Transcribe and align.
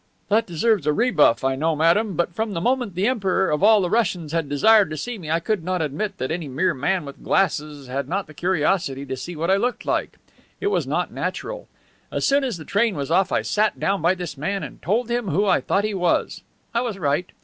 "That 0.29 0.47
deserves 0.47 0.87
a 0.87 0.93
rebuff, 0.93 1.43
I 1.43 1.55
know, 1.55 1.75
madame, 1.75 2.15
but 2.15 2.33
from 2.33 2.53
the 2.53 2.59
moment 2.59 2.95
the 2.95 3.05
Emperor 3.05 3.51
of 3.51 3.61
all 3.61 3.81
the 3.81 3.89
Russias 3.91 4.31
had 4.31 4.49
desired 4.49 4.89
to 4.89 4.97
see 4.97 5.19
me 5.19 5.29
I 5.29 5.39
could 5.39 5.63
not 5.63 5.79
admit 5.79 6.17
that 6.17 6.31
any 6.31 6.47
mere 6.47 6.73
man 6.73 7.05
with 7.05 7.23
glasses 7.23 7.85
had 7.85 8.09
not 8.09 8.25
the 8.25 8.33
curiosity 8.33 9.05
to 9.05 9.15
see 9.15 9.35
what 9.35 9.51
I 9.51 9.57
looked 9.57 9.85
like. 9.85 10.17
It 10.59 10.71
was 10.71 10.87
not 10.87 11.13
natural. 11.13 11.67
As 12.11 12.25
soon 12.25 12.43
as 12.43 12.57
the 12.57 12.65
train 12.65 12.95
was 12.95 13.11
off 13.11 13.31
I 13.31 13.43
sat 13.43 13.79
down 13.79 14.01
by 14.01 14.15
this 14.15 14.37
man 14.39 14.63
and 14.63 14.81
told 14.81 15.11
him 15.11 15.27
who 15.27 15.45
I 15.45 15.61
thought 15.61 15.83
he 15.83 15.93
was. 15.93 16.41
I 16.73 16.81
was 16.81 16.97
right. 16.97 17.31